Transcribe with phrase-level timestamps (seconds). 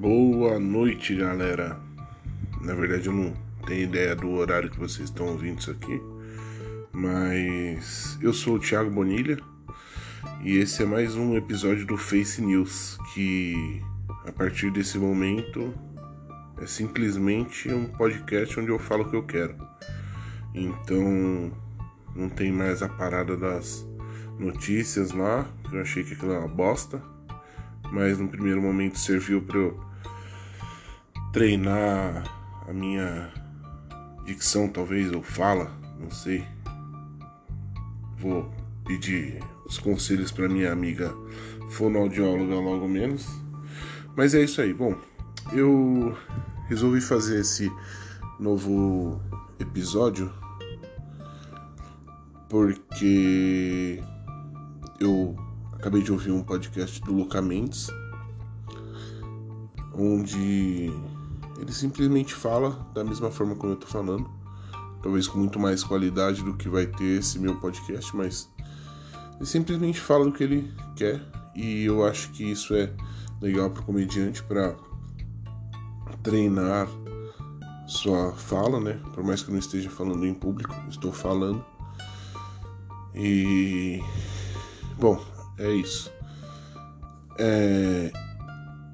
[0.00, 1.78] Boa noite, galera.
[2.62, 3.34] Na verdade, eu não
[3.66, 6.00] tenho ideia do horário que vocês estão ouvindo isso aqui,
[6.90, 9.36] mas eu sou o Thiago Bonilha
[10.42, 13.82] e esse é mais um episódio do Face News que
[14.26, 15.70] a partir desse momento
[16.62, 19.54] é simplesmente um podcast onde eu falo o que eu quero.
[20.54, 21.52] Então,
[22.16, 23.86] não tem mais a parada das
[24.38, 27.02] notícias lá, eu achei que aquilo era uma bosta,
[27.92, 29.89] mas no primeiro momento serviu para eu
[31.32, 32.24] treinar
[32.68, 33.32] a minha
[34.24, 36.44] dicção, talvez, ou fala, não sei.
[38.18, 38.50] Vou
[38.84, 41.14] pedir os conselhos para minha amiga
[41.70, 43.26] fonoaudióloga logo menos.
[44.16, 44.74] Mas é isso aí.
[44.74, 44.94] Bom,
[45.52, 46.16] eu
[46.68, 47.70] resolvi fazer esse
[48.38, 49.20] novo
[49.58, 50.32] episódio
[52.48, 54.02] porque
[54.98, 55.36] eu
[55.74, 57.88] acabei de ouvir um podcast do Luca Mendes
[60.00, 60.90] onde
[61.60, 64.28] ele simplesmente fala da mesma forma como eu tô falando,
[65.02, 68.48] talvez com muito mais qualidade do que vai ter esse meu podcast, mas
[69.36, 71.22] ele simplesmente fala do que ele quer
[71.54, 72.90] e eu acho que isso é
[73.40, 74.74] legal para o comediante para
[76.22, 76.88] treinar
[77.86, 79.00] sua fala, né?
[79.14, 81.64] Por mais que eu não esteja falando em público, estou falando.
[83.14, 84.02] E
[84.98, 85.20] bom,
[85.58, 86.10] é isso.
[87.38, 88.12] É...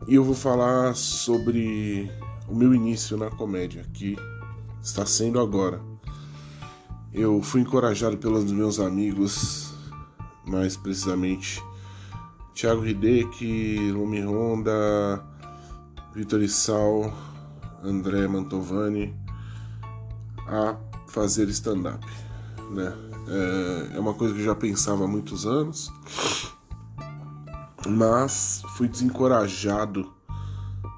[0.08, 2.10] E eu vou falar sobre
[2.48, 4.16] o meu início na comédia, que
[4.82, 5.80] está sendo agora.
[7.12, 9.74] Eu fui encorajado pelos meus amigos,
[10.46, 11.62] mais precisamente
[12.54, 15.24] Thiago Hideki, Lumi Honda,
[16.14, 17.12] Vitor Issal,
[17.82, 19.14] André Mantovani,
[20.46, 20.76] a
[21.08, 22.06] fazer stand-up.
[22.70, 22.92] Né?
[23.28, 25.92] É, é uma coisa que eu já pensava há muitos anos,
[27.88, 30.15] mas fui desencorajado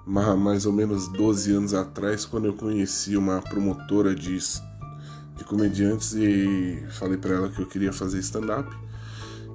[0.09, 6.83] mais ou menos 12 anos atrás, quando eu conheci uma promotora de, de comediantes e
[6.89, 8.75] falei para ela que eu queria fazer stand-up.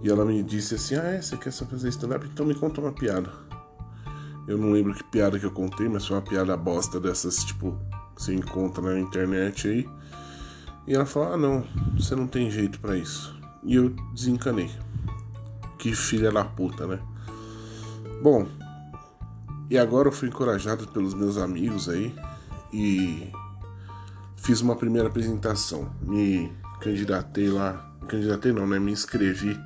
[0.03, 2.27] E ela me disse assim: Ah, é, você quer só fazer stand-up?
[2.31, 3.31] Então me conta uma piada.
[4.47, 7.75] Eu não lembro que piada que eu contei, mas foi uma piada bosta dessas, tipo,
[8.15, 9.89] que você encontra na internet aí.
[10.85, 11.65] E ela falou: Ah, não,
[11.97, 13.35] você não tem jeito para isso.
[13.63, 14.69] E eu desencanei.
[15.79, 16.99] Que filha da puta, né?
[18.21, 18.45] Bom,
[19.69, 22.16] e agora eu fui encorajado pelos meus amigos aí
[22.72, 23.31] e
[24.38, 25.90] fiz uma primeira apresentação.
[26.01, 26.51] Me
[26.81, 28.79] candidatei lá, candidatei não, né?
[28.79, 29.57] Me inscrevi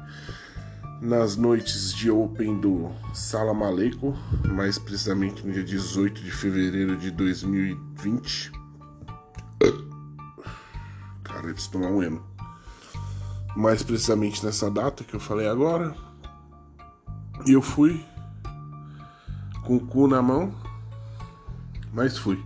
[1.01, 4.15] nas noites de Open do Sala Maleco,
[4.45, 8.51] mais precisamente no dia 18 de fevereiro de 2020.
[11.23, 12.25] Cara, eles tomar um eno.
[13.55, 15.95] Mais precisamente nessa data que eu falei agora.
[17.45, 18.03] E eu fui
[19.67, 20.55] com o cu na mão,
[21.93, 22.41] mas fui.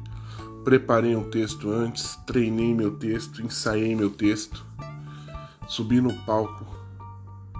[0.64, 4.66] Preparei um texto antes, treinei meu texto, ensaiei meu texto,
[5.68, 6.66] subi no palco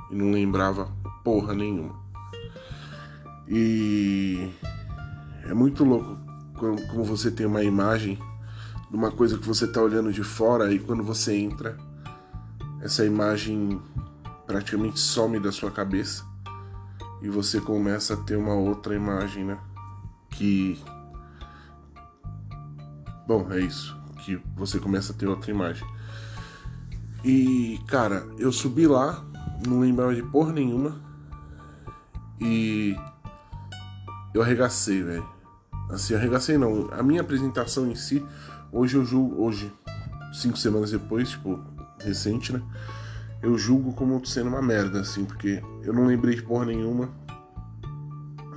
[0.10, 0.92] e não lembrava
[1.24, 1.96] porra nenhuma.
[3.48, 4.52] E
[5.46, 6.18] é muito louco
[6.56, 8.18] como você tem uma imagem
[8.90, 11.78] de uma coisa que você está olhando de fora e quando você entra,
[12.82, 13.80] essa imagem
[14.48, 16.31] praticamente some da sua cabeça
[17.22, 19.60] e você começa a ter uma outra imagem, né?
[20.32, 20.82] Que.
[23.28, 23.96] Bom, é isso.
[24.26, 25.88] Que você começa a ter outra imagem.
[27.24, 29.24] E, cara, eu subi lá,
[29.68, 31.00] não lembrava de porra nenhuma.
[32.40, 32.96] E.
[34.34, 35.28] Eu arregacei, velho.
[35.90, 36.90] Assim, arregacei não.
[36.92, 38.26] A minha apresentação em si,
[38.72, 39.44] hoje eu julgo.
[39.44, 39.72] Hoje,
[40.34, 41.60] cinco semanas depois, tipo,
[42.00, 42.62] recente, né?
[43.42, 47.10] Eu julgo como sendo uma merda, assim, porque eu não lembrei de porra nenhuma.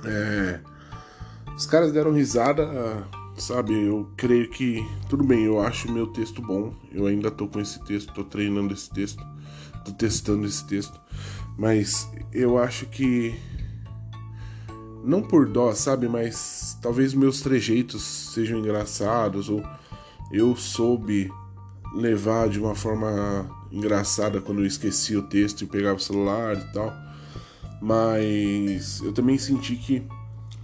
[0.03, 0.59] É,
[1.55, 2.67] os caras deram risada,
[3.37, 3.73] sabe?
[3.73, 6.73] Eu creio que tudo bem, eu acho meu texto bom.
[6.91, 9.25] Eu ainda tô com esse texto, tô treinando esse texto,
[9.83, 10.99] tô testando esse texto,
[11.57, 13.35] mas eu acho que
[15.03, 16.07] não por dó, sabe?
[16.07, 19.63] Mas talvez meus trejeitos sejam engraçados ou
[20.31, 21.31] eu soube
[21.93, 26.73] levar de uma forma engraçada quando eu esqueci o texto e pegava o celular e
[26.73, 26.93] tal.
[27.81, 30.07] Mas eu também senti que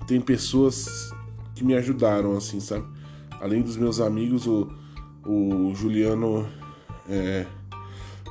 [0.08, 1.12] tem pessoas
[1.54, 2.86] que me ajudaram, assim, sabe?
[3.42, 4.72] Além dos meus amigos, o,
[5.26, 6.48] o Juliano.
[7.10, 7.46] É,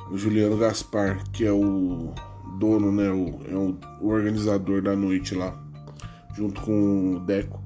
[0.09, 2.13] o Juliano Gaspar, que é o
[2.57, 3.09] dono, né?
[3.11, 5.57] O, é o, o organizador da noite lá,
[6.35, 7.61] junto com o Deco.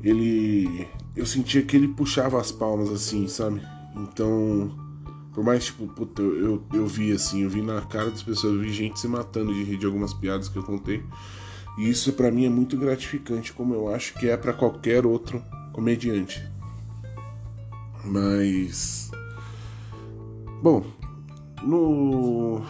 [0.00, 0.86] Ele.
[1.16, 3.60] Eu sentia que ele puxava as palmas assim, sabe?
[3.96, 4.83] Então
[5.34, 8.60] por mais, tipo, puta, eu, eu, vi assim, eu vi na cara das pessoas, eu
[8.60, 11.02] vi gente se matando de rir de algumas piadas que eu contei.
[11.76, 15.42] E isso para mim é muito gratificante, como eu acho que é para qualquer outro
[15.72, 16.40] comediante.
[18.04, 19.10] Mas
[20.62, 20.84] bom,
[21.64, 22.62] no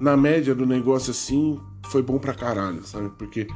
[0.00, 3.10] na média do negócio assim, foi bom pra caralho, sabe?
[3.10, 3.46] Porque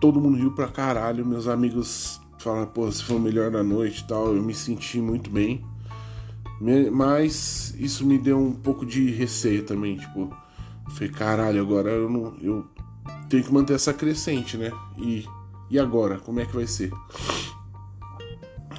[0.00, 4.02] todo mundo riu pra caralho, meus amigos falaram, pô, você foi o melhor da noite
[4.02, 5.64] e tal, eu me senti muito bem.
[6.60, 10.34] Mas isso me deu um pouco de receio também, tipo,
[10.90, 12.36] falei, caralho, agora eu não.
[12.40, 12.66] Eu
[13.28, 14.70] tenho que manter essa crescente, né?
[14.96, 15.26] E,
[15.70, 16.18] e agora?
[16.18, 16.90] Como é que vai ser?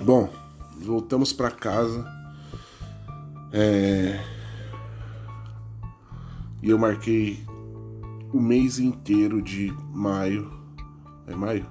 [0.01, 0.31] Bom,
[0.79, 2.06] voltamos para casa.
[3.51, 4.19] É...
[6.62, 7.45] E eu marquei
[8.33, 10.51] o mês inteiro de maio.
[11.27, 11.65] É maio?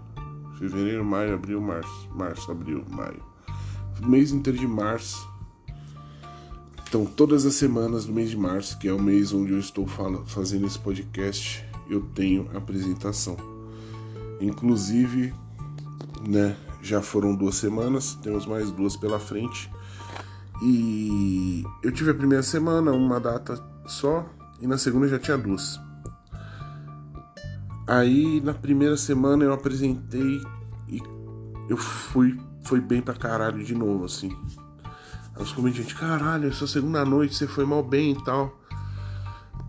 [0.59, 2.09] Fevereiro, maio, abril, março.
[2.15, 3.23] Março, abril, maio.
[4.03, 5.29] O mês inteiro de março.
[6.89, 9.87] Então, todas as semanas do mês de março, que é o mês onde eu estou
[10.27, 13.37] fazendo esse podcast, eu tenho apresentação.
[14.41, 15.35] Inclusive,
[16.29, 19.71] né, já foram duas semanas, temos mais duas pela frente.
[20.63, 24.25] E eu tive a primeira semana, uma data só,
[24.61, 25.81] e na segunda já tinha duas.
[27.87, 30.41] Aí na primeira semana eu apresentei
[30.89, 31.01] e
[31.69, 34.37] eu fui foi bem pra caralho de novo, assim.
[35.39, 38.59] Os comediantes, caralho, essa segunda noite você foi mal bem e tal.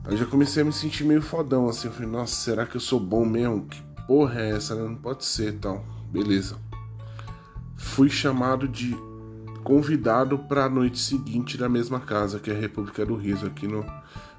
[0.06, 1.88] Aí já comecei a me sentir meio fodão, assim.
[1.88, 3.66] Eu falei, nossa, será que eu sou bom mesmo?
[3.66, 4.74] Que porra é essa?
[4.74, 5.86] Não pode ser tal.
[6.10, 6.58] Beleza.
[7.76, 8.96] Fui chamado de
[9.66, 13.68] convidado para a noite seguinte da mesma casa, que é a República do Riso, aqui
[13.68, 13.86] no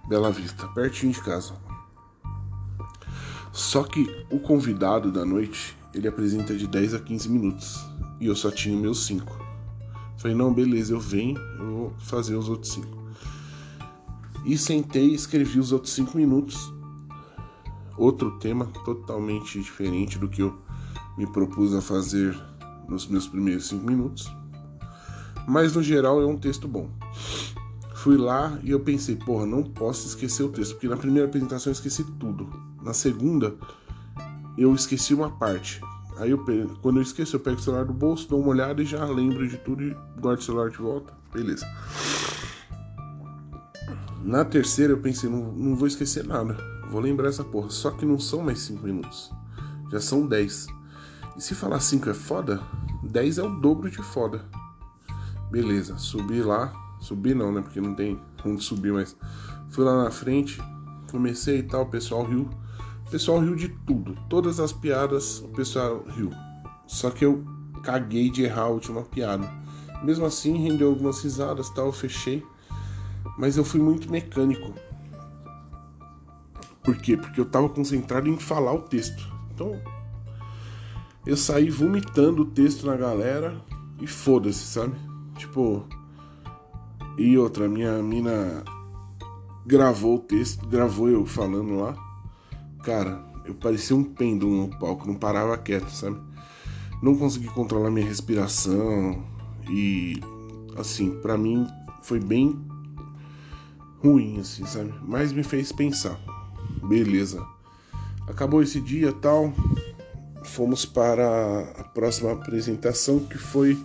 [0.08, 1.52] Bela Vista, pertinho de casa.
[3.52, 7.86] Só que o convidado da noite, ele apresenta de 10 a 15 minutos.
[8.18, 9.47] E eu só tinha meus 5.
[10.18, 12.86] Falei, não, beleza, eu venho, eu vou fazer os outros 5.
[14.44, 16.72] E sentei escrevi os outros 5 minutos.
[17.96, 20.58] Outro tema totalmente diferente do que eu
[21.16, 22.36] me propus a fazer
[22.88, 24.32] nos meus primeiros 5 minutos.
[25.46, 26.90] Mas no geral é um texto bom.
[27.94, 31.70] Fui lá e eu pensei, porra, não posso esquecer o texto, porque na primeira apresentação
[31.70, 32.48] eu esqueci tudo.
[32.82, 33.56] Na segunda,
[34.56, 35.80] eu esqueci uma parte.
[36.18, 36.44] Aí eu
[36.82, 39.46] quando eu esqueço, eu pego o celular do bolso, dou uma olhada e já lembro
[39.48, 41.12] de tudo e guardo o celular de volta.
[41.32, 41.66] Beleza.
[44.22, 46.56] Na terceira eu pensei, não, não vou esquecer nada.
[46.90, 47.70] Vou lembrar essa porra.
[47.70, 49.30] Só que não são mais 5 minutos.
[49.90, 50.66] Já são 10.
[51.36, 52.60] E se falar 5 é foda,
[53.02, 54.44] 10 é o dobro de foda.
[55.50, 57.60] Beleza, subi lá, Subi não, né?
[57.62, 59.16] Porque não tem onde subir, mas
[59.70, 60.60] fui lá na frente,
[61.10, 62.48] comecei e tal, o pessoal riu.
[63.08, 64.14] O pessoal riu de tudo.
[64.28, 66.30] Todas as piadas o pessoal riu.
[66.86, 67.42] Só que eu
[67.82, 69.50] caguei de errar a última piada.
[70.04, 72.44] Mesmo assim, rendeu algumas risadas tal, eu fechei.
[73.38, 74.74] Mas eu fui muito mecânico.
[76.82, 77.16] Por quê?
[77.16, 79.26] Porque eu tava concentrado em falar o texto.
[79.54, 79.80] Então,
[81.24, 83.58] eu saí vomitando o texto na galera
[84.02, 84.94] e foda-se, sabe?
[85.34, 85.88] Tipo,
[87.16, 88.62] e outra, minha mina
[89.64, 92.07] gravou o texto, gravou eu falando lá.
[92.82, 96.20] Cara, eu parecia um pêndulo no palco, não parava quieto, sabe?
[97.02, 99.22] Não consegui controlar minha respiração
[99.70, 100.20] e
[100.76, 101.66] assim, para mim
[102.02, 102.58] foi bem
[104.02, 104.92] ruim assim, sabe?
[105.02, 106.18] Mas me fez pensar.
[106.88, 107.44] Beleza.
[108.28, 109.52] Acabou esse dia, tal.
[110.44, 113.78] Fomos para a próxima apresentação que foi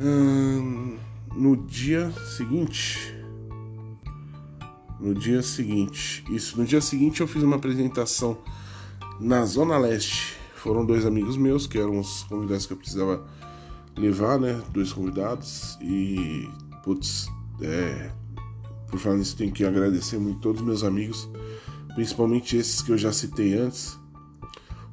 [0.00, 0.96] hum,
[1.34, 3.19] no dia seguinte.
[5.00, 6.24] No dia seguinte.
[6.30, 8.36] Isso, no dia seguinte eu fiz uma apresentação
[9.18, 10.36] na Zona Leste.
[10.54, 13.26] Foram dois amigos meus, que eram os convidados que eu precisava
[13.96, 14.60] levar, né?
[14.72, 15.78] Dois convidados.
[15.80, 16.48] E,
[16.84, 17.28] putz,
[17.62, 18.12] é,
[18.88, 21.28] por falar nisso, tenho que agradecer muito todos os meus amigos,
[21.94, 23.98] principalmente esses que eu já citei antes.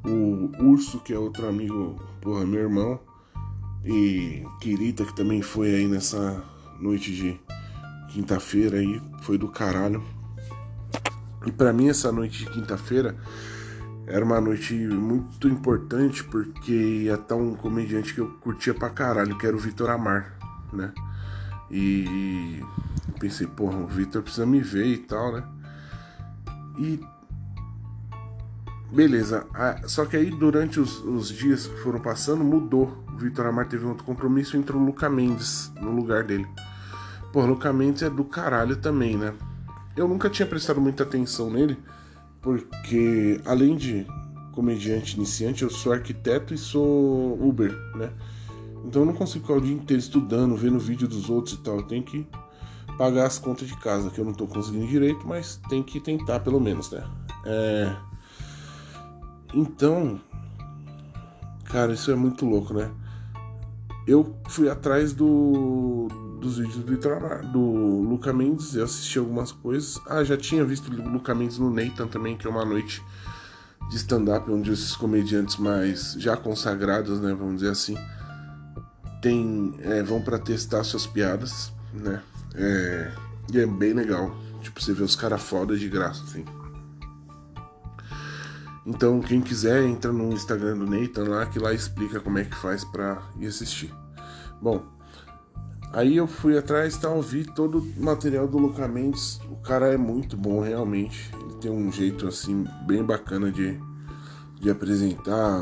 [0.05, 2.99] O Urso, que é outro amigo, porra, meu irmão
[3.83, 6.43] e Kirita, que também foi aí nessa
[6.79, 7.39] noite de
[8.09, 10.03] quinta-feira aí, foi do caralho.
[11.45, 13.15] E para mim essa noite de quinta-feira
[14.05, 19.37] era uma noite muito importante porque ia estar um comediante que eu curtia pra caralho,
[19.37, 20.37] que era o Vitor Amar,
[20.71, 20.93] né?
[21.69, 22.61] E
[23.19, 25.43] pensei, porra, o Vitor precisa me ver e tal, né?
[26.77, 26.99] E
[28.91, 29.45] beleza,
[29.85, 33.83] só que aí durante os, os dias que foram passando mudou o Vitor Amar teve
[33.83, 36.47] outro compromisso e entrou o Luca Mendes no lugar dele.
[37.37, 39.31] Pô, Luca Mendes é do caralho também, né?
[39.95, 41.77] Eu nunca tinha prestado muita atenção nele,
[42.41, 44.07] porque além de
[44.53, 48.11] comediante iniciante, eu sou arquiteto e sou Uber, né?
[48.83, 51.75] Então eu não consigo ficar o dia inteiro estudando, vendo vídeo dos outros e tal.
[51.75, 52.27] Eu tenho que
[52.97, 56.39] pagar as contas de casa, que eu não tô conseguindo direito, mas tem que tentar
[56.39, 57.03] pelo menos, né?
[57.45, 57.95] É...
[59.53, 60.19] Então,
[61.65, 62.89] cara, isso é muito louco, né?
[64.07, 66.07] Eu fui atrás do,
[66.39, 69.99] dos vídeos do, do Luca Mendes, eu assisti algumas coisas.
[70.07, 73.03] Ah, já tinha visto o Luca Mendes no Nathan também, que é uma noite
[73.89, 77.97] de stand-up onde esses comediantes mais já consagrados, né, vamos dizer assim,
[79.21, 82.21] tem, é, vão para testar suas piadas, né?
[82.55, 83.11] É,
[83.51, 84.35] e é bem legal.
[84.61, 86.45] Tipo, você vê os caras foda de graça, assim.
[88.85, 92.55] Então, quem quiser, entra no Instagram do Nathan lá, que lá explica como é que
[92.55, 93.93] faz pra ir assistir.
[94.61, 94.96] Bom,
[95.93, 99.39] aí eu fui atrás tal, vi todo o material do Luca Mendes.
[99.49, 101.31] O cara é muito bom, realmente.
[101.41, 103.79] Ele tem um jeito, assim, bem bacana de,
[104.59, 105.61] de apresentar,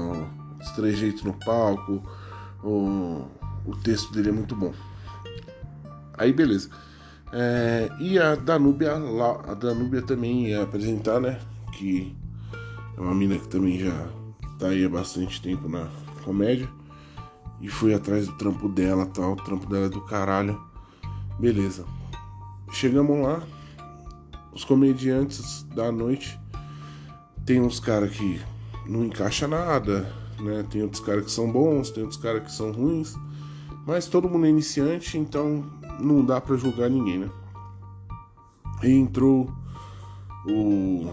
[0.60, 2.02] os trejeitos no palco,
[2.64, 3.26] o,
[3.66, 4.74] o texto dele é muito bom.
[6.18, 6.70] Aí, beleza.
[7.32, 11.40] É, e a Danúbia, a Danúbia também ia apresentar, né?
[11.74, 12.16] Que
[12.98, 14.08] é uma mina que também já
[14.58, 15.90] tá aí há bastante tempo na
[16.24, 16.70] comédia.
[17.62, 19.34] E fui atrás do trampo dela tal.
[19.34, 20.62] O trampo dela é do caralho.
[21.40, 21.86] Beleza.
[22.72, 23.42] Chegamos lá.
[24.54, 26.40] Os comediantes da noite.
[27.46, 28.42] Tem uns caras que
[28.88, 30.66] não encaixa nada, né?
[30.70, 33.16] Tem outros caras que são bons, tem outros caras que são ruins.
[33.86, 35.64] Mas todo mundo é iniciante, então
[36.00, 37.30] não dá para julgar ninguém, né?
[38.84, 39.52] E entrou
[40.48, 41.12] o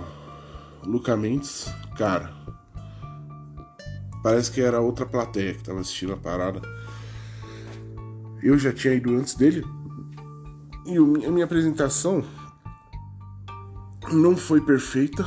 [0.85, 2.35] Luca Mendes, cara.
[4.23, 6.61] Parece que era outra plateia que tava assistindo a parada.
[8.43, 9.65] Eu já tinha ido antes dele.
[10.87, 12.25] E a minha apresentação
[14.13, 15.25] não foi perfeita.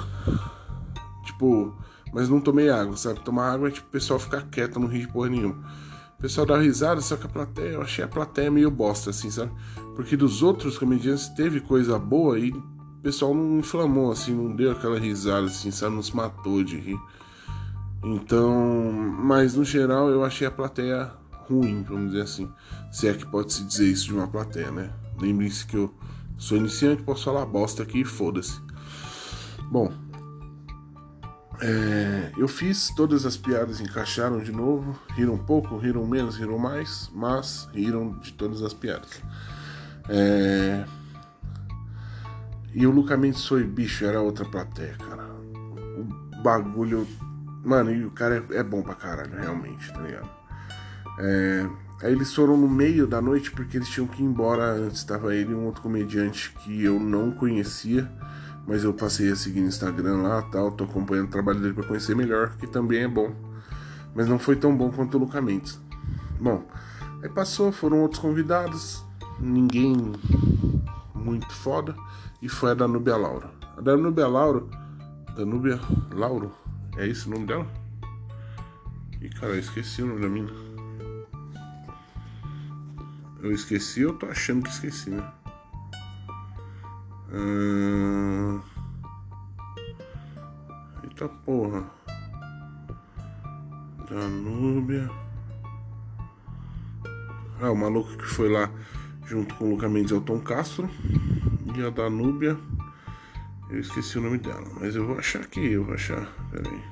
[1.25, 1.75] Tipo,
[2.13, 3.19] mas não tomei água, sabe?
[3.19, 5.55] Tomar água é tipo o pessoal ficar quieto, não rir de porra nenhuma.
[6.17, 9.29] O pessoal dá risada, só que a plateia, eu achei a plateia meio bosta, assim,
[9.29, 9.51] sabe?
[9.95, 12.63] Porque dos outros comediantes teve coisa boa e o
[13.03, 15.95] pessoal não inflamou, assim, não deu aquela risada, assim, sabe?
[15.95, 16.97] Não se matou de rir.
[18.05, 21.11] Então, mas no geral eu achei a plateia
[21.49, 22.51] ruim, vamos dizer assim.
[22.91, 24.91] Se é que pode se dizer isso de uma plateia, né?
[25.19, 25.91] Lembre-se que eu
[26.37, 28.61] sou iniciante, posso falar bosta aqui e foda-se.
[29.71, 29.91] Bom,
[31.61, 34.95] é, eu fiz todas as piadas, encaixaram de novo.
[35.15, 39.21] Riram pouco, riram menos, riram mais, mas riram de todas as piadas.
[40.09, 40.85] É,
[42.71, 45.25] e o Luca Mendes foi bicho, era outra plateia, cara.
[45.97, 47.07] O bagulho.
[47.65, 50.29] Mano, e o cara é, é bom pra caralho, realmente, tá ligado?
[51.19, 51.67] É,
[52.03, 55.03] aí eles foram no meio da noite porque eles tinham que ir embora antes.
[55.03, 58.09] Tava ele e um outro comediante que eu não conhecia
[58.67, 61.87] mas eu passei a seguir no Instagram lá, tal, tô acompanhando o trabalho dele para
[61.87, 63.31] conhecer melhor, que também é bom.
[64.15, 65.79] Mas não foi tão bom quanto o Luca Mendes.
[66.39, 66.63] Bom,
[67.21, 69.03] aí passou, foram outros convidados,
[69.39, 70.13] ninguém
[71.13, 71.95] muito foda,
[72.41, 73.51] e foi a Danúbia Laura.
[73.77, 74.63] A Danúbia Laura,
[75.35, 75.79] Danúbia
[76.11, 76.51] Lauro,
[76.97, 77.67] é esse o nome dela?
[79.21, 80.51] E cara, eu esqueci o nome da mina.
[83.41, 85.31] Eu esqueci, eu tô achando que esqueci, né?
[87.31, 88.61] Hum...
[91.03, 91.83] Eita porra.
[94.09, 95.09] Danúbia.
[97.61, 98.69] Ah, o maluco que foi lá
[99.25, 100.89] junto com o Luca Mendes é o Tom Castro.
[101.75, 102.57] E a Danúbia.
[103.69, 106.27] Eu esqueci o nome dela, mas eu vou achar aqui, eu vou achar.
[106.51, 106.83] Pera aí.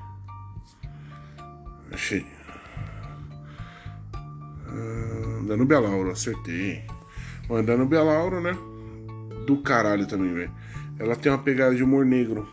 [1.91, 2.25] Achei.
[4.67, 5.79] Ah, Danúbia
[6.11, 6.83] acertei.
[7.49, 8.03] A Danúbia
[8.41, 8.57] né?
[9.45, 10.51] do caralho também, velho.
[10.97, 12.47] Ela tem uma pegada de humor negro.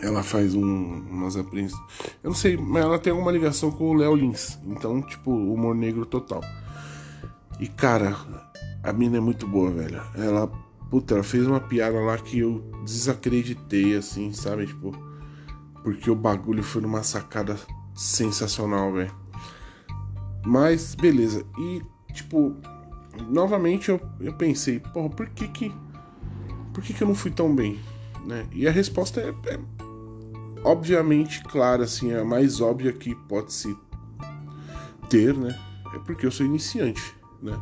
[0.00, 1.80] Ela faz um, umas apreensões.
[2.22, 4.58] Eu não sei, mas ela tem alguma ligação com o Léo Lins.
[4.66, 6.42] Então, tipo, humor negro total.
[7.58, 8.14] E cara,
[8.82, 10.02] a mina é muito boa, velho.
[10.14, 10.50] Ela,
[10.90, 14.66] puta, ela fez uma piada lá que eu desacreditei, assim, sabe?
[14.66, 14.92] Tipo,
[15.82, 17.58] porque o bagulho foi numa sacada
[17.94, 19.14] sensacional, velho.
[20.44, 21.44] Mas, beleza.
[21.58, 22.54] E, tipo,
[23.28, 25.74] novamente eu, eu pensei, porra, por que que,
[26.72, 27.80] por que que eu não fui tão bem?
[28.24, 28.46] Né?
[28.52, 29.58] E a resposta é, é
[30.64, 33.76] obviamente clara, assim, é a mais óbvia que pode se
[35.08, 35.56] ter, né?
[35.94, 37.56] É porque eu sou iniciante, né?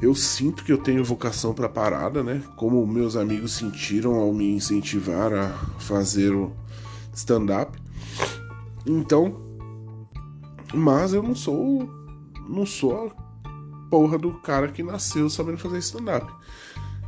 [0.00, 2.42] Eu sinto que eu tenho vocação para parada, né?
[2.56, 6.52] Como meus amigos sentiram ao me incentivar a fazer o
[7.12, 7.78] stand-up.
[8.86, 9.36] Então,
[10.72, 11.88] mas eu não sou
[12.48, 13.12] não sou
[13.90, 16.32] porra do cara que nasceu sabendo fazer stand-up.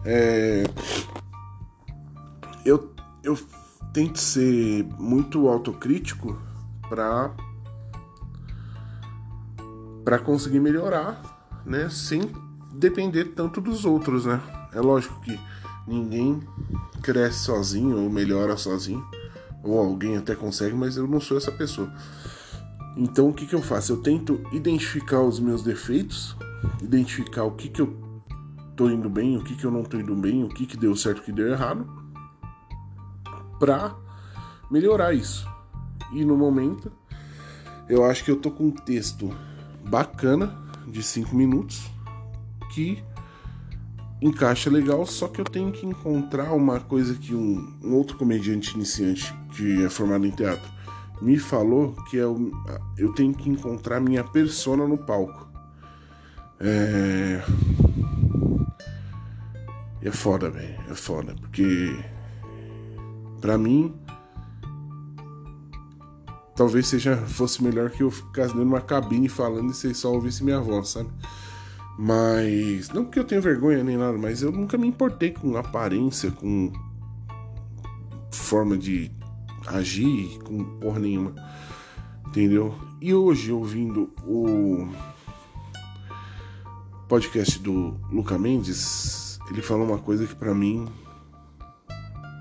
[0.04, 0.64] É...
[2.64, 2.92] Eu,
[3.24, 3.38] eu
[3.92, 6.40] tento ser muito autocrítico
[6.88, 7.34] pra,
[10.04, 11.88] pra conseguir melhorar, né?
[11.88, 12.20] Sem
[12.72, 14.40] depender tanto dos outros, né?
[14.72, 15.38] É lógico que
[15.86, 16.40] ninguém
[17.02, 19.04] cresce sozinho ou melhora sozinho.
[19.64, 21.92] ou alguém até consegue, mas eu não sou essa pessoa.
[22.96, 23.92] Então o que, que eu faço?
[23.92, 26.36] Eu tento identificar os meus defeitos,
[26.82, 27.96] identificar o que, que eu
[28.74, 30.96] tô indo bem, o que, que eu não tô indo bem, o que, que deu
[30.96, 31.86] certo, o que deu errado,
[33.60, 33.94] pra
[34.68, 35.48] melhorar isso.
[36.12, 36.90] E no momento,
[37.88, 39.32] eu acho que eu tô com um texto
[39.88, 41.88] bacana de 5 minutos
[42.74, 43.02] que
[44.20, 48.74] encaixa legal, só que eu tenho que encontrar uma coisa que um, um outro comediante
[48.74, 50.70] iniciante que é formado em teatro
[51.20, 52.50] me falou que é o,
[52.98, 55.48] eu tenho que encontrar minha persona no palco.
[56.58, 57.42] É.
[60.02, 60.80] É foda, velho.
[60.90, 61.34] É foda.
[61.40, 61.96] Porque.
[63.40, 63.94] Pra mim.
[66.56, 70.12] Talvez seja fosse melhor que eu ficasse dentro de uma cabine falando e vocês só
[70.12, 71.08] ouvissem minha voz, sabe?
[71.98, 72.88] Mas.
[72.90, 76.72] Não porque eu tenho vergonha nem nada, mas eu nunca me importei com aparência, com
[78.30, 79.10] forma de
[79.66, 81.34] agir com porra nenhuma.
[82.26, 82.74] Entendeu?
[83.00, 84.88] E hoje, ouvindo o
[87.08, 90.88] podcast do Luca Mendes, ele falou uma coisa que para mim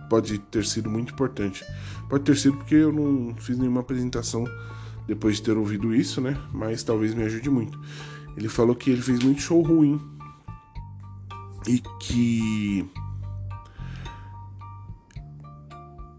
[0.09, 1.65] pode ter sido muito importante.
[2.09, 4.45] Pode ter sido porque eu não fiz nenhuma apresentação
[5.07, 6.37] depois de ter ouvido isso, né?
[6.53, 7.79] Mas talvez me ajude muito.
[8.37, 9.99] Ele falou que ele fez muito show ruim
[11.67, 12.89] e que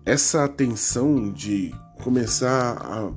[0.04, 3.12] essa atenção de começar a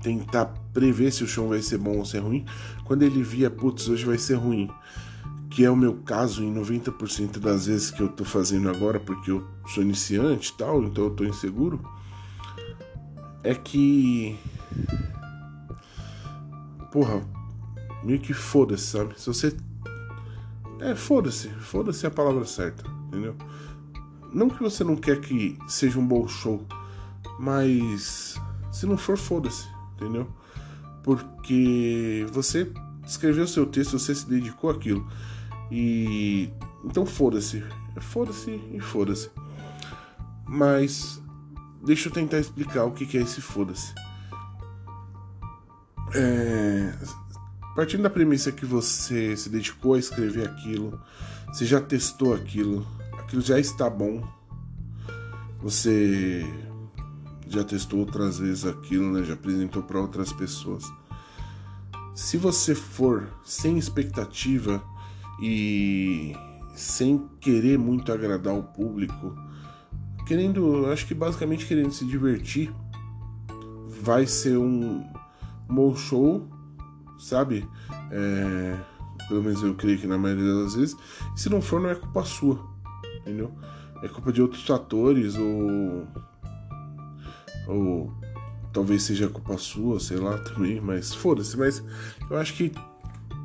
[0.00, 2.44] tentar prever se o show vai ser bom ou ser ruim,
[2.84, 4.70] quando ele via, putz, hoje vai ser ruim,
[5.50, 9.30] que é o meu caso em 90% das vezes que eu tô fazendo agora, porque
[9.30, 11.80] eu sou iniciante e tal, então eu tô inseguro,
[13.42, 14.38] é que.
[16.92, 17.20] Porra,
[18.08, 19.20] meio que foda-se, sabe?
[19.20, 19.54] Se você.
[20.80, 23.36] É, foda-se, foda-se é a palavra certa, entendeu?
[24.32, 26.64] Não que você não quer que seja um bom show,
[27.38, 28.40] mas
[28.72, 30.26] se não for, foda-se, entendeu?
[31.02, 32.72] Porque você
[33.06, 35.06] escreveu seu texto, você se dedicou àquilo.
[35.70, 36.50] E
[36.84, 37.62] então foda-se,
[38.00, 39.30] foda-se e foda-se.
[40.46, 41.20] Mas
[41.84, 43.92] deixa eu tentar explicar o que é esse foda-se.
[46.14, 46.96] É...
[47.78, 51.00] Partindo da premissa que você se dedicou a escrever aquilo,
[51.46, 52.84] você já testou aquilo,
[53.16, 54.20] aquilo já está bom.
[55.62, 56.44] Você
[57.46, 59.22] já testou outras vezes aquilo, né?
[59.22, 60.82] Já apresentou para outras pessoas.
[62.16, 64.82] Se você for sem expectativa
[65.40, 66.34] e
[66.74, 69.38] sem querer muito agradar o público,
[70.26, 72.74] querendo, acho que basicamente querendo se divertir,
[74.02, 75.08] vai ser um,
[75.68, 76.57] bom show,
[77.18, 77.68] sabe?
[78.10, 78.76] É,
[79.28, 80.96] pelo menos eu creio que na maioria das vezes.
[81.36, 82.78] E se não for, não é culpa sua
[83.28, 83.52] entendeu?
[84.02, 86.06] É culpa de outros fatores ou
[87.66, 88.12] ou
[88.72, 91.84] talvez seja culpa sua, sei lá também, mas foda-se, mas
[92.30, 92.72] eu acho que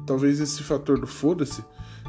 [0.07, 1.63] talvez esse fator do foda-se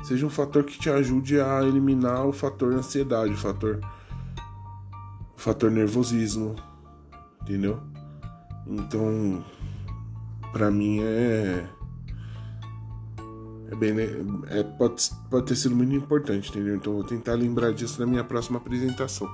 [0.05, 3.81] seja um fator que te ajude a eliminar o fator ansiedade, o fator
[5.37, 6.55] o fator nervosismo,
[7.43, 7.81] entendeu?
[8.67, 9.45] Então,
[10.55, 11.67] para mim é
[13.71, 14.05] é bem, né?
[14.51, 16.77] é, pode, pode ter sido muito importante, entendeu?
[16.77, 19.29] Então vou tentar lembrar disso na minha próxima apresentação.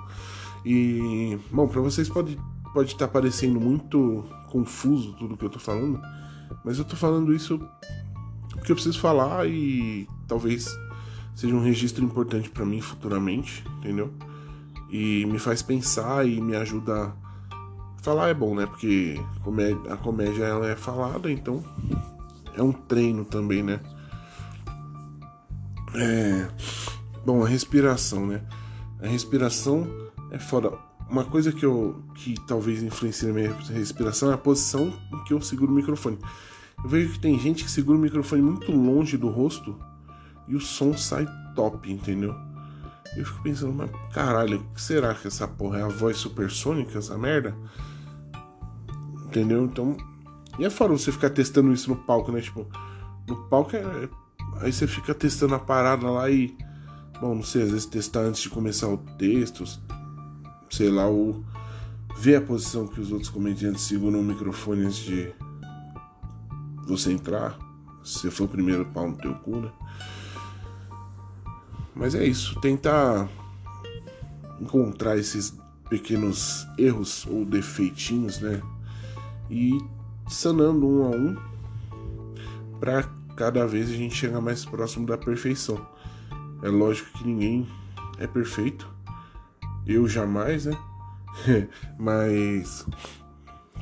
[0.64, 2.38] E, bom, para vocês pode
[2.72, 6.00] pode estar tá parecendo muito confuso tudo que eu tô falando,
[6.64, 7.58] mas eu tô falando isso
[8.52, 10.68] porque eu preciso falar e talvez
[11.34, 14.10] seja um registro importante para mim futuramente, entendeu?
[14.88, 17.29] E me faz pensar e me ajuda a
[18.02, 18.66] falar é bom, né?
[18.66, 19.14] Porque
[19.88, 21.62] a comédia ela é falada, então
[22.56, 23.80] é um treino também, né?
[25.94, 26.48] É,
[27.24, 28.42] bom, a respiração, né?
[29.02, 29.86] A respiração
[30.30, 30.72] é foda.
[31.08, 35.34] Uma coisa que eu que talvez influencie na minha respiração é a posição em que
[35.34, 36.18] eu seguro o microfone.
[36.82, 39.76] Eu vejo que tem gente que segura o microfone muito longe do rosto
[40.46, 42.34] e o som sai top, entendeu?
[43.16, 46.98] Eu fico pensando, mas caralho, o que será que essa porra é a voz supersônica,
[46.98, 47.54] essa merda?
[49.26, 49.64] Entendeu?
[49.64, 49.96] Então.
[50.58, 52.40] E é fora você ficar testando isso no palco, né?
[52.40, 52.66] Tipo,
[53.26, 54.08] no palco é
[54.60, 56.56] Aí você fica testando a parada lá e.
[57.20, 59.64] Bom, não sei, às vezes testar antes de começar o texto,
[60.70, 61.44] sei lá, ou
[62.16, 65.32] ver a posição que os outros comediantes seguram o microfone antes de
[66.86, 67.58] você entrar.
[68.02, 69.70] Se você for o primeiro pau no teu cu, né?
[72.00, 73.28] Mas é isso, tentar
[74.58, 75.56] encontrar esses
[75.90, 78.62] pequenos erros ou defeitinhos, né?
[79.50, 79.78] E
[80.26, 81.36] sanando um a um
[82.80, 83.02] para
[83.36, 85.86] cada vez a gente chega mais próximo da perfeição.
[86.62, 87.68] É lógico que ninguém
[88.18, 88.88] é perfeito,
[89.86, 90.78] eu jamais, né?
[91.98, 92.86] Mas,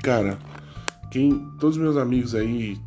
[0.03, 0.39] cara,
[1.11, 1.49] quem.
[1.59, 2.81] Todos meus amigos aí.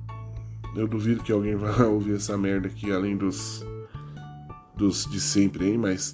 [0.76, 3.66] Eu duvido que alguém vá ouvir essa merda aqui, além dos.
[4.82, 6.14] Dos de sempre aí, mas.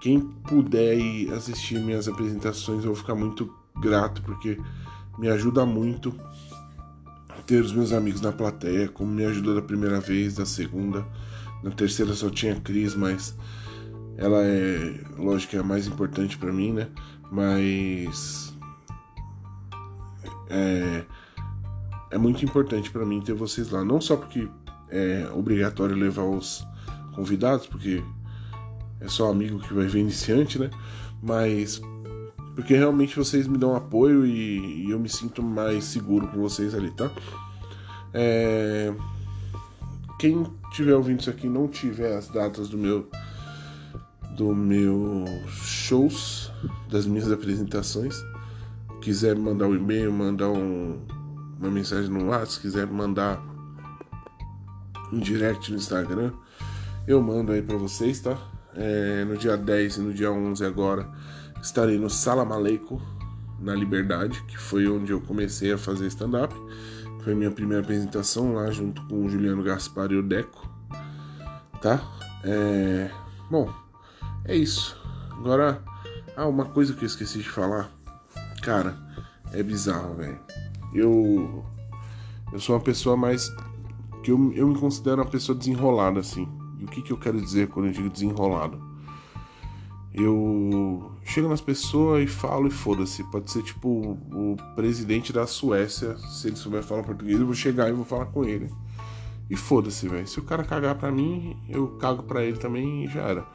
[0.00, 4.58] Quem puder ir assistir minhas apresentações, eu vou ficar muito grato, porque
[5.16, 6.12] me ajuda muito
[7.46, 11.06] ter os meus amigos na plateia, como me ajudou da primeira vez, da segunda.
[11.62, 13.36] Na terceira só tinha Cris, mas
[14.16, 16.88] ela é, lógico, é a mais importante para mim, né?
[17.30, 18.52] Mas
[20.50, 21.04] é,
[22.10, 24.48] é muito importante para mim ter vocês lá, não só porque
[24.90, 26.66] é obrigatório levar os
[27.14, 28.02] convidados, porque
[29.00, 30.70] é só amigo que vai ver iniciante, né?
[31.22, 31.80] Mas
[32.54, 36.74] porque realmente vocês me dão apoio e, e eu me sinto mais seguro com vocês
[36.74, 37.10] ali, tá?
[38.12, 38.92] É...
[40.18, 43.08] Quem tiver ouvindo isso aqui não tiver as datas do meu
[44.36, 46.50] do meu shows,
[46.88, 48.22] das minhas apresentações,
[49.02, 50.98] quiser mandar um e-mail, mandar um,
[51.58, 53.42] uma mensagem no WhatsApp, quiser mandar
[55.12, 56.32] um direct no Instagram,
[57.06, 58.38] eu mando aí para vocês, tá?
[58.74, 61.08] É, no dia 10 e no dia 11 agora
[61.60, 63.00] estarei no Sala Maleico,
[63.60, 66.54] na Liberdade, que foi onde eu comecei a fazer stand-up.
[67.22, 70.68] Foi minha primeira apresentação lá junto com o Juliano Gaspar e o Deco,
[71.80, 72.02] tá?
[72.44, 73.10] É...
[73.48, 73.72] Bom,
[74.44, 75.00] é isso.
[75.38, 75.82] Agora,
[76.36, 77.90] ah, uma coisa que eu esqueci de falar.
[78.62, 78.96] Cara,
[79.52, 80.40] é bizarro, velho.
[80.94, 81.64] Eu.
[82.52, 83.48] Eu sou uma pessoa mais.
[84.22, 86.48] que eu, eu me considero uma pessoa desenrolada, assim.
[86.82, 88.82] E o que, que eu quero dizer quando eu digo desenrolado?
[90.12, 93.22] Eu chego nas pessoas e falo e foda-se.
[93.30, 97.88] Pode ser tipo o, presidente da Suécia, se ele souber falar português, eu vou chegar
[97.88, 98.68] e vou falar com ele.
[99.48, 100.26] E foda-se, velho.
[100.26, 103.46] Se o cara cagar pra mim, eu cago pra ele também e já era.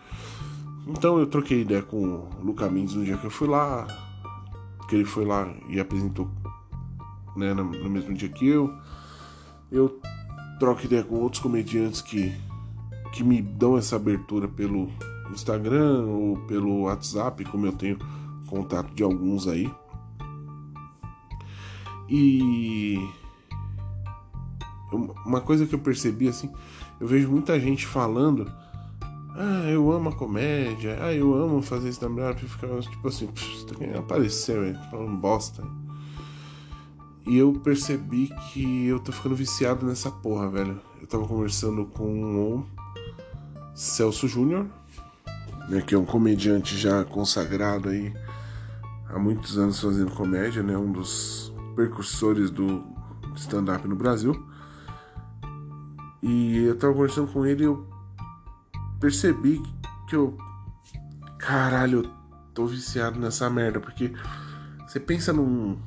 [0.88, 3.86] Então eu troquei ideia com o Luca Mendes no dia que eu fui lá.
[4.88, 6.32] Que ele foi lá e apresentou
[7.36, 8.74] né, no, no mesmo dia que eu.
[9.70, 10.00] Eu
[10.60, 12.34] troco ideia com outros comediantes que,
[13.12, 14.90] que me dão essa abertura pelo
[15.32, 17.98] Instagram ou pelo WhatsApp, como eu tenho
[18.48, 19.72] contato de alguns aí.
[22.10, 22.98] E
[25.26, 26.50] uma coisa que eu percebi assim,
[27.00, 28.50] eu vejo muita gente falando,
[29.36, 33.30] ah, eu amo a comédia, ah, eu amo fazer stand-up, fica tipo assim,
[33.98, 35.64] aparecer, velho, falando bosta.
[37.28, 40.80] E eu percebi que eu tô ficando viciado nessa porra, velho.
[41.02, 42.66] Eu tava conversando com o
[43.78, 44.66] Celso Júnior,
[45.70, 48.12] né, que é um comediante já consagrado aí
[49.08, 52.84] há muitos anos fazendo comédia, né, um dos precursores do
[53.36, 54.34] stand-up no Brasil.
[56.24, 57.88] E eu tava conversando com ele e eu
[59.00, 59.62] percebi
[60.10, 60.36] que eu.
[61.38, 62.12] Caralho, eu
[62.56, 64.12] tô viciado nessa merda, porque
[64.88, 65.78] você pensa num.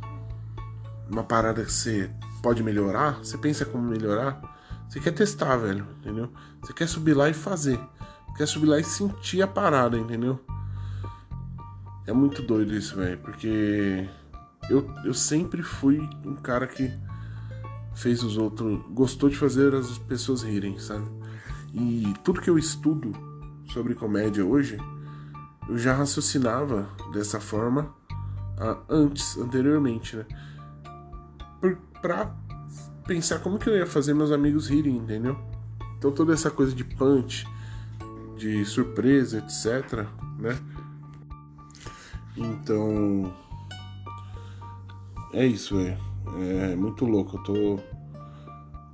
[1.08, 2.08] numa parada que você
[2.40, 4.40] pode melhorar, você pensa como melhorar,
[4.90, 6.30] você quer testar, velho, entendeu?
[6.60, 7.80] Você quer subir lá e fazer
[8.40, 10.40] quer subir lá e sentir a parada, entendeu?
[12.06, 14.08] É muito doido isso, velho, porque
[14.70, 16.90] eu, eu sempre fui um cara que
[17.94, 18.80] fez os outros.
[18.92, 21.06] gostou de fazer as pessoas rirem, sabe?
[21.74, 23.12] E tudo que eu estudo
[23.70, 24.78] sobre comédia hoje,
[25.68, 27.94] eu já raciocinava dessa forma
[28.88, 30.24] antes, anteriormente, né?
[32.00, 32.34] Pra
[33.10, 35.36] pensar como que eu ia fazer meus amigos rirem, entendeu?
[35.98, 37.44] Então toda essa coisa de punch
[38.38, 40.06] de surpresa, etc,
[40.38, 40.56] né?
[42.36, 43.34] Então
[45.32, 45.98] é isso, é,
[46.70, 47.36] é muito louco.
[47.36, 47.78] Eu tô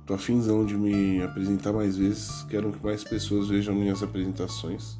[0.07, 2.41] tô afinzão de me apresentar mais vezes.
[2.49, 4.97] Quero que mais pessoas vejam minhas apresentações.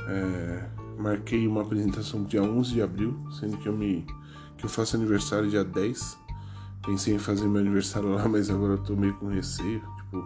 [0.00, 4.04] É, marquei uma apresentação dia 11 de abril, sendo que eu me
[4.58, 6.25] que eu faço aniversário dia 10.
[6.86, 10.24] Pensei em fazer meu aniversário lá, mas agora eu tô meio com receio, tipo,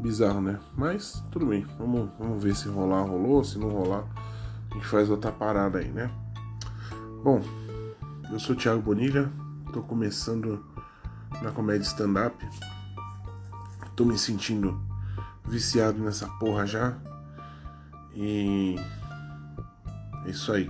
[0.00, 0.58] bizarro, né?
[0.76, 4.04] Mas tudo bem, vamos, vamos ver se rolar, rolou, se não rolar,
[4.68, 6.10] a gente faz outra parada aí, né?
[7.22, 7.40] Bom,
[8.32, 9.30] eu sou o Thiago Bonilha,
[9.72, 10.64] tô começando
[11.40, 12.36] na comédia stand-up,
[13.94, 14.80] tô me sentindo
[15.46, 16.98] viciado nessa porra já,
[18.12, 18.74] e
[20.24, 20.68] é isso aí.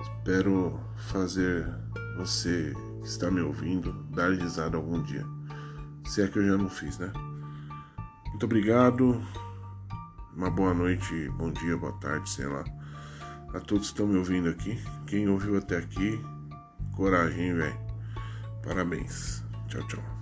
[0.00, 1.68] Espero fazer
[2.16, 5.24] você que está me ouvindo dar risada algum dia.
[6.06, 7.12] Se é que eu já não fiz, né?
[8.28, 9.20] Muito obrigado.
[10.36, 12.64] Uma boa noite, bom dia, boa tarde, sei lá.
[13.54, 14.78] A todos que estão me ouvindo aqui.
[15.06, 16.20] Quem ouviu até aqui,
[16.94, 17.78] coragem, velho.
[18.62, 19.44] Parabéns.
[19.68, 20.19] Tchau, tchau.